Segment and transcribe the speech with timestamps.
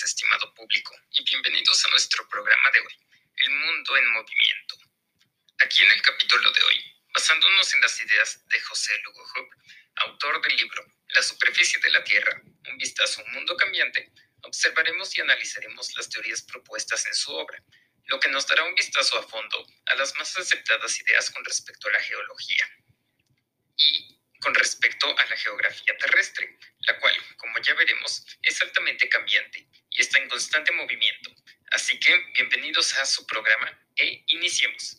[0.00, 2.96] estimado público, y bienvenidos a nuestro programa de hoy,
[3.36, 4.78] El Mundo en Movimiento.
[5.58, 9.54] Aquí en el capítulo de hoy, basándonos en las ideas de José Lugo Hope,
[9.96, 12.40] autor del libro La superficie de la Tierra,
[12.70, 14.10] un vistazo a un mundo cambiante,
[14.44, 17.62] observaremos y analizaremos las teorías propuestas en su obra,
[18.06, 21.88] lo que nos dará un vistazo a fondo a las más aceptadas ideas con respecto
[21.88, 22.66] a la geología.
[23.76, 24.11] Y
[24.42, 30.00] con respecto a la geografía terrestre, la cual, como ya veremos, es altamente cambiante y
[30.00, 31.30] está en constante movimiento.
[31.70, 34.98] Así que bienvenidos a su programa e iniciemos.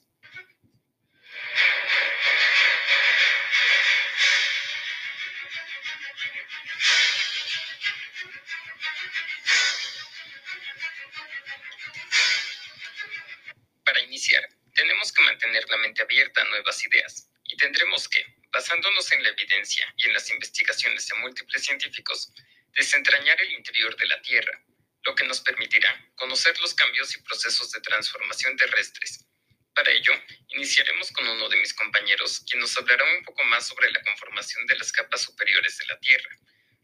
[13.83, 19.11] Para iniciar, tenemos que mantener la mente abierta a nuevas ideas y tendremos que, basándonos
[19.11, 22.31] en la evidencia y en las investigaciones de múltiples científicos,
[22.75, 24.63] desentrañar el interior de la Tierra,
[25.03, 29.25] lo que nos permitirá conocer los cambios y procesos de transformación terrestres.
[29.73, 30.13] Para ello,
[30.49, 34.65] iniciaremos con uno de mis compañeros, quien nos hablará un poco más sobre la conformación
[34.67, 36.29] de las capas superiores de la Tierra,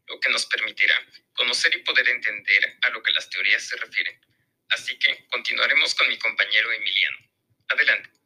[0.07, 0.99] lo que nos permitirá
[1.33, 4.19] conocer y poder entender a lo que las teorías se refieren.
[4.69, 7.17] Así que continuaremos con mi compañero Emiliano.
[7.69, 8.18] Adelante.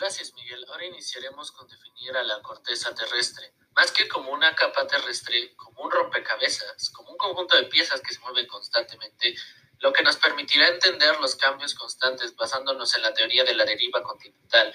[0.00, 0.64] Gracias, Miguel.
[0.70, 3.52] Ahora iniciaremos con definir a la corteza terrestre.
[3.76, 8.14] Más que como una capa terrestre, como un rompecabezas, como un conjunto de piezas que
[8.14, 9.34] se mueven constantemente,
[9.80, 14.02] lo que nos permitirá entender los cambios constantes basándonos en la teoría de la deriva
[14.02, 14.74] continental.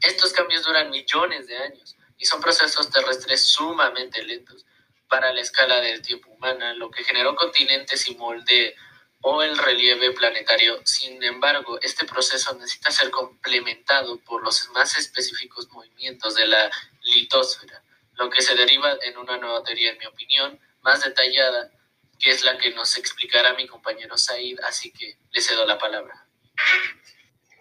[0.00, 4.66] Estos cambios duran millones de años y son procesos terrestres sumamente lentos
[5.08, 8.74] para la escala del tiempo humana, lo que generó continentes y molde
[9.26, 10.82] o el relieve planetario.
[10.84, 16.70] Sin embargo, este proceso necesita ser complementado por los más específicos movimientos de la
[17.04, 17.82] litosfera,
[18.16, 21.70] lo que se deriva en una nueva teoría, en mi opinión, más detallada,
[22.20, 26.26] que es la que nos explicará mi compañero Said, así que le cedo la palabra.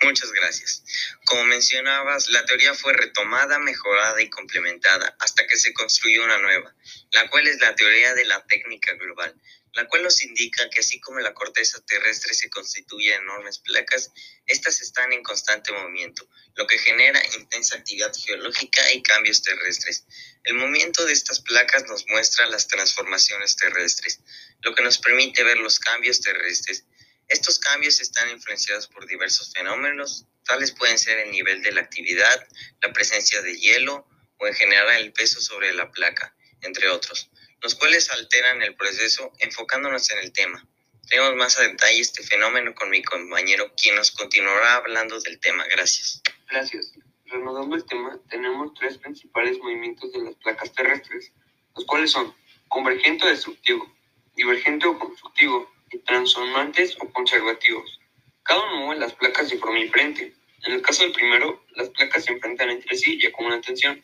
[0.01, 0.83] Muchas gracias.
[1.23, 6.75] Como mencionabas, la teoría fue retomada, mejorada y complementada hasta que se construyó una nueva,
[7.13, 9.33] la cual es la teoría de la técnica global,
[9.73, 14.11] la cual nos indica que así como la corteza terrestre se constituye en enormes placas,
[14.45, 20.05] estas están en constante movimiento, lo que genera intensa actividad geológica y cambios terrestres.
[20.43, 24.19] El movimiento de estas placas nos muestra las transformaciones terrestres,
[24.61, 26.85] lo que nos permite ver los cambios terrestres.
[27.27, 32.47] Estos cambios están influenciados por diversos fenómenos, tales pueden ser el nivel de la actividad,
[32.81, 34.07] la presencia de hielo
[34.37, 37.31] o en general el peso sobre la placa, entre otros
[37.63, 40.63] los cuales alteran el proceso enfocándonos en el tema.
[41.09, 45.65] Tenemos más a detalle este fenómeno con mi compañero, quien nos continuará hablando del tema.
[45.71, 46.21] Gracias.
[46.49, 46.91] Gracias.
[47.25, 51.31] Reanudando el tema, tenemos tres principales movimientos de las placas terrestres,
[51.75, 52.35] los cuales son
[52.67, 53.91] convergente o destructivo,
[54.35, 57.99] divergente o constructivo, y transformantes o conservativos.
[58.43, 60.33] Cada uno mueve las placas de forma diferente.
[60.63, 64.03] En el caso del primero, las placas se enfrentan entre sí y acumulan tensión.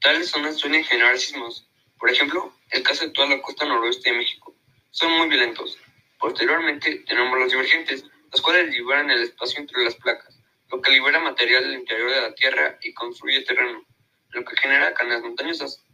[0.00, 1.68] Tales zonas suelen generar sismos.
[2.00, 4.56] Por ejemplo, el caso de toda la costa noroeste de México.
[4.90, 5.76] Son muy violentos.
[6.18, 10.40] Posteriormente tenemos los divergentes, los cuales liberan el espacio entre las placas,
[10.70, 13.84] lo que libera material del interior de la Tierra y construye terreno,
[14.30, 15.84] lo que genera cadenas montañosas,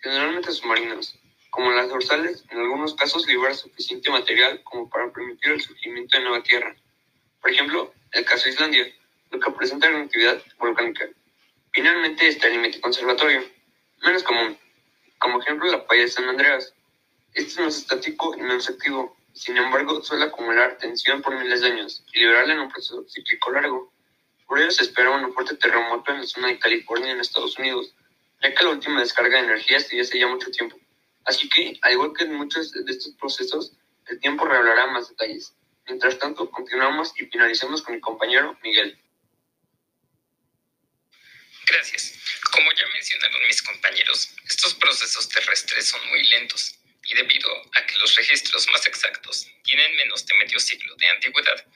[0.00, 1.18] generalmente submarinas.
[1.48, 6.24] Como las dorsales, en algunos casos libera suficiente material como para permitir el surgimiento de
[6.24, 6.76] nueva Tierra.
[7.40, 8.94] Por ejemplo, el caso de Islandia,
[9.30, 11.08] lo que presenta una actividad volcánica.
[11.72, 13.42] Finalmente está el límite conservatorio,
[14.02, 14.58] menos común,
[15.24, 16.74] como ejemplo la playa de San Andreas.
[17.32, 21.68] Este es estático y no es activo, sin embargo suele acumular tensión por miles de
[21.68, 23.90] años y liberarla en un proceso cíclico largo.
[24.46, 27.94] Por ello se espera un fuerte terremoto en la zona de California en Estados Unidos,
[28.42, 30.76] ya que la última descarga de energía se hace ya mucho tiempo.
[31.24, 33.72] Así que, al igual que en muchos de estos procesos,
[34.08, 35.54] el tiempo revelará más detalles.
[35.86, 38.98] Mientras tanto, continuamos y finalicemos con mi compañero Miguel.
[41.74, 42.14] Gracias.
[42.52, 47.98] Como ya mencionaron mis compañeros, estos procesos terrestres son muy lentos y debido a que
[47.98, 51.66] los registros más exactos tienen menos de medio siglo de antigüedad,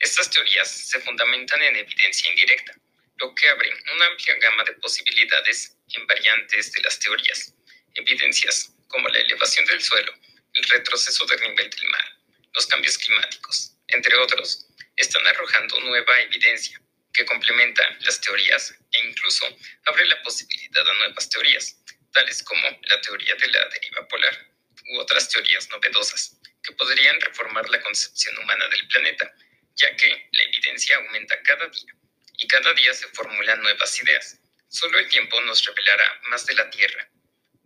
[0.00, 2.74] estas teorías se fundamentan en evidencia indirecta,
[3.18, 7.54] lo que abre una amplia gama de posibilidades en variantes de las teorías.
[7.94, 10.12] Evidencias como la elevación del suelo,
[10.54, 12.18] el retroceso del nivel del mar,
[12.54, 14.66] los cambios climáticos, entre otros,
[14.96, 16.80] están arrojando nueva evidencia
[17.12, 19.46] que complementa las teorías e incluso
[19.84, 21.76] abre la posibilidad a nuevas teorías,
[22.12, 24.46] tales como la teoría de la deriva polar
[24.90, 29.34] u otras teorías novedosas, que podrían reformar la concepción humana del planeta,
[29.76, 31.94] ya que la evidencia aumenta cada día
[32.38, 34.38] y cada día se formulan nuevas ideas.
[34.68, 37.08] Solo el tiempo nos revelará más de la Tierra.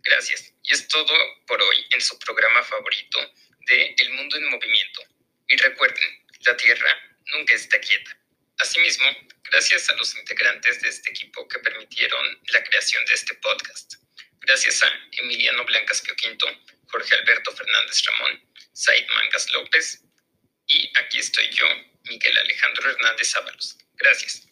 [0.03, 0.53] Gracias.
[0.63, 1.13] Y es todo
[1.47, 3.19] por hoy en su programa favorito
[3.67, 5.01] de El Mundo en Movimiento.
[5.47, 8.17] Y recuerden, la Tierra nunca está quieta.
[8.59, 9.07] Asimismo,
[9.51, 13.95] gracias a los integrantes de este equipo que permitieron la creación de este podcast.
[14.41, 16.47] Gracias a Emiliano Blancas Pioquinto,
[16.87, 18.43] Jorge Alberto Fernández Ramón,
[18.73, 20.03] Said Mangas López
[20.67, 21.65] y aquí estoy yo,
[22.05, 23.77] Miguel Alejandro Hernández Ábalos.
[23.97, 24.47] Gracias.